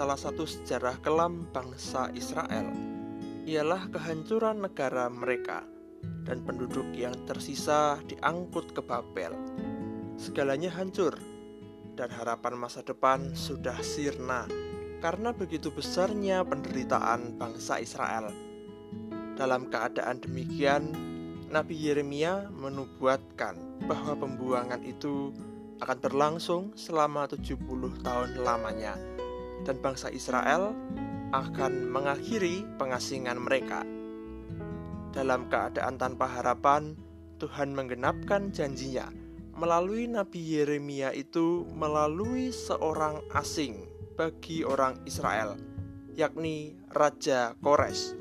salah 0.00 0.16
satu 0.16 0.48
sejarah 0.48 0.96
kelam 1.04 1.44
bangsa 1.52 2.08
Israel 2.16 2.72
ialah 3.44 3.84
kehancuran 3.92 4.64
negara 4.64 5.12
mereka 5.12 5.60
dan 6.24 6.40
penduduk 6.40 6.88
yang 6.96 7.12
tersisa 7.28 8.00
diangkut 8.08 8.72
ke 8.72 8.80
Babel. 8.80 9.36
Segalanya 10.16 10.72
hancur 10.72 11.20
dan 12.00 12.08
harapan 12.16 12.56
masa 12.56 12.80
depan 12.80 13.36
sudah 13.36 13.76
sirna 13.84 14.48
karena 15.04 15.36
begitu 15.36 15.68
besarnya 15.68 16.48
penderitaan 16.48 17.36
bangsa 17.36 17.76
Israel. 17.84 18.32
Dalam 19.36 19.68
keadaan 19.68 20.24
demikian, 20.24 20.96
Nabi 21.52 21.76
Yeremia 21.76 22.48
menubuatkan 22.48 23.84
bahwa 23.84 24.16
pembuangan 24.16 24.80
itu 24.80 25.28
akan 25.84 25.98
berlangsung 26.00 26.72
selama 26.72 27.28
70 27.28 27.60
tahun 28.00 28.40
lamanya 28.40 28.96
dan 29.64 29.78
bangsa 29.80 30.08
Israel 30.12 30.72
akan 31.30 31.90
mengakhiri 31.90 32.66
pengasingan 32.78 33.38
mereka. 33.38 33.86
Dalam 35.10 35.50
keadaan 35.50 35.98
tanpa 35.98 36.26
harapan, 36.26 36.94
Tuhan 37.40 37.74
menggenapkan 37.74 38.52
janjinya 38.52 39.10
melalui 39.60 40.08
Nabi 40.08 40.40
Yeremia 40.40 41.12
itu 41.12 41.68
melalui 41.76 42.48
seorang 42.48 43.20
asing 43.36 43.84
bagi 44.16 44.64
orang 44.64 44.96
Israel, 45.04 45.60
yakni 46.16 46.80
Raja 46.88 47.52
Kores. 47.60 48.16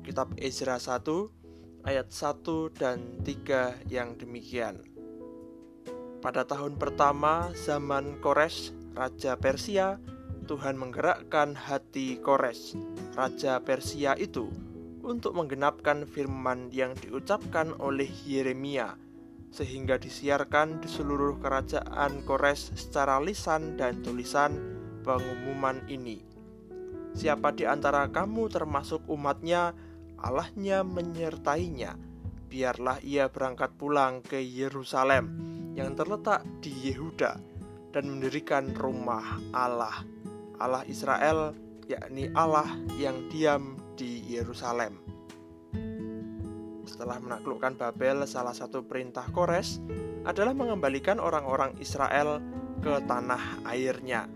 Kitab 0.00 0.32
Ezra 0.40 0.80
1 0.80 1.84
ayat 1.84 2.08
1 2.08 2.72
dan 2.72 3.20
3 3.20 3.84
yang 3.92 4.16
demikian. 4.16 4.80
Pada 6.24 6.48
tahun 6.48 6.80
pertama 6.80 7.52
zaman 7.52 8.16
Kores, 8.24 8.72
Raja 8.96 9.36
Persia, 9.36 10.00
Tuhan 10.46 10.78
menggerakkan 10.78 11.58
hati 11.58 12.22
Kores, 12.22 12.78
Raja 13.18 13.58
Persia 13.60 14.14
itu, 14.14 14.46
untuk 15.02 15.34
menggenapkan 15.34 16.06
firman 16.06 16.70
yang 16.70 16.94
diucapkan 16.94 17.74
oleh 17.82 18.08
Yeremia, 18.24 18.94
sehingga 19.50 19.98
disiarkan 19.98 20.78
di 20.78 20.88
seluruh 20.88 21.42
kerajaan 21.42 22.22
Kores 22.22 22.70
secara 22.78 23.18
lisan 23.18 23.74
dan 23.74 24.00
tulisan 24.06 24.54
pengumuman 25.02 25.82
ini. 25.90 26.22
Siapa 27.16 27.54
di 27.54 27.66
antara 27.66 28.06
kamu 28.12 28.46
termasuk 28.46 29.02
umatnya, 29.10 29.74
Allahnya 30.20 30.86
menyertainya. 30.86 31.96
Biarlah 32.46 33.02
ia 33.02 33.26
berangkat 33.26 33.74
pulang 33.74 34.22
ke 34.22 34.38
Yerusalem 34.38 35.34
yang 35.74 35.92
terletak 35.98 36.46
di 36.62 36.72
Yehuda 36.88 37.36
dan 37.96 38.04
mendirikan 38.12 38.76
rumah 38.76 39.40
Allah, 39.56 40.04
Allah 40.60 40.82
Israel, 40.88 41.52
yakni 41.88 42.32
Allah 42.32 42.66
yang 42.96 43.28
diam 43.28 43.76
di 43.94 44.24
Yerusalem. 44.26 44.98
Setelah 46.86 47.18
menaklukkan 47.20 47.76
Babel, 47.76 48.24
salah 48.24 48.56
satu 48.56 48.84
perintah 48.86 49.26
Kores 49.32 49.82
adalah 50.24 50.56
mengembalikan 50.56 51.20
orang-orang 51.20 51.76
Israel 51.78 52.40
ke 52.80 53.00
tanah 53.04 53.66
airnya 53.68 54.26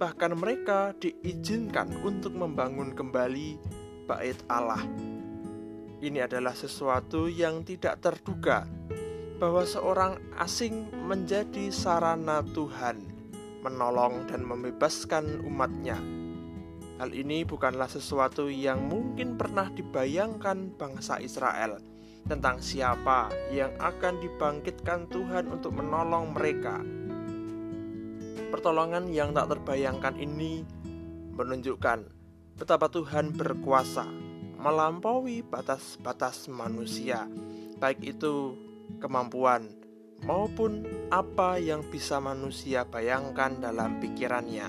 bahkan 0.00 0.32
mereka 0.32 0.96
diizinkan 0.96 1.92
untuk 2.00 2.32
membangun 2.32 2.96
kembali 2.96 3.60
bait 4.08 4.40
Allah. 4.48 4.80
Ini 6.00 6.24
adalah 6.24 6.56
sesuatu 6.56 7.28
yang 7.28 7.60
tidak 7.68 8.00
terduga 8.00 8.64
bahwa 9.36 9.60
seorang 9.68 10.16
asing 10.40 10.88
menjadi 11.04 11.68
sarana 11.68 12.40
Tuhan 12.40 13.09
menolong 13.60 14.26
dan 14.28 14.44
membebaskan 14.44 15.44
umatnya. 15.44 15.96
Hal 17.00 17.16
ini 17.16 17.48
bukanlah 17.48 17.88
sesuatu 17.88 18.52
yang 18.52 18.88
mungkin 18.88 19.40
pernah 19.40 19.72
dibayangkan 19.72 20.76
bangsa 20.76 21.16
Israel 21.20 21.80
tentang 22.28 22.60
siapa 22.60 23.32
yang 23.48 23.72
akan 23.80 24.20
dibangkitkan 24.20 25.08
Tuhan 25.08 25.48
untuk 25.48 25.72
menolong 25.80 26.36
mereka 26.36 26.84
Pertolongan 28.50 29.06
yang 29.14 29.30
tak 29.30 29.54
terbayangkan 29.54 30.18
ini 30.18 30.66
menunjukkan 31.38 32.02
betapa 32.58 32.90
Tuhan 32.90 33.30
berkuasa 33.30 34.10
melampaui 34.58 35.46
batas-batas 35.46 36.50
manusia, 36.50 37.30
baik 37.78 38.02
itu 38.02 38.58
kemampuan 38.98 39.70
maupun 40.24 40.84
apa 41.08 41.56
yang 41.56 41.84
bisa 41.88 42.20
manusia 42.20 42.84
bayangkan 42.84 43.56
dalam 43.60 44.00
pikirannya. 44.02 44.68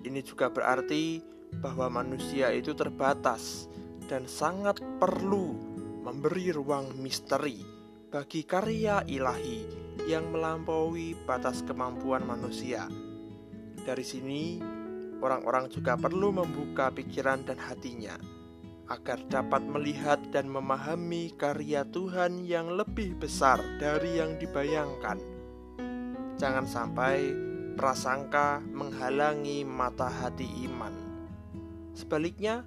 Ini 0.00 0.20
juga 0.24 0.48
berarti 0.48 1.20
bahwa 1.60 2.02
manusia 2.02 2.48
itu 2.54 2.72
terbatas 2.72 3.68
dan 4.08 4.24
sangat 4.24 4.80
perlu 4.98 5.54
memberi 6.00 6.50
ruang 6.56 6.96
misteri 6.96 7.60
bagi 8.08 8.42
karya 8.48 9.04
ilahi 9.04 9.60
yang 10.08 10.32
melampaui 10.32 11.14
batas 11.28 11.60
kemampuan 11.62 12.24
manusia. 12.24 12.88
Dari 13.80 14.02
sini, 14.02 14.58
orang-orang 15.20 15.68
juga 15.68 16.00
perlu 16.00 16.32
membuka 16.32 16.88
pikiran 16.90 17.44
dan 17.44 17.60
hatinya 17.60 18.39
agar 18.90 19.22
dapat 19.30 19.62
melihat 19.70 20.18
dan 20.34 20.50
memahami 20.50 21.30
karya 21.38 21.86
Tuhan 21.86 22.42
yang 22.42 22.74
lebih 22.74 23.14
besar 23.22 23.62
dari 23.78 24.18
yang 24.18 24.34
dibayangkan. 24.42 25.22
Jangan 26.34 26.66
sampai 26.66 27.30
prasangka 27.78 28.58
menghalangi 28.58 29.62
mata 29.62 30.10
hati 30.10 30.66
iman. 30.66 30.90
Sebaliknya, 31.94 32.66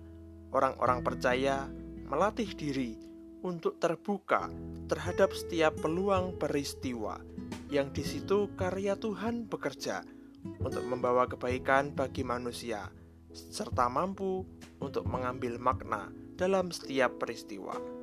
orang-orang 0.56 1.03
percaya 1.03 1.67
melatih 2.07 2.55
diri 2.55 2.95
untuk 3.44 3.75
terbuka 3.75 4.47
terhadap 4.88 5.35
setiap 5.35 5.75
peluang 5.84 6.40
peristiwa 6.40 7.19
yang 7.67 7.91
di 7.91 8.05
situ 8.07 8.55
karya 8.55 8.95
Tuhan 8.95 9.51
bekerja 9.51 10.07
untuk 10.63 10.88
membawa 10.88 11.28
kebaikan 11.28 11.91
bagi 11.91 12.23
manusia 12.23 12.88
serta 13.34 13.90
mampu 13.90 14.45
untuk 14.83 15.07
mengambil 15.07 15.55
makna 15.55 16.11
dalam 16.35 16.67
setiap 16.69 17.23
peristiwa. 17.23 18.03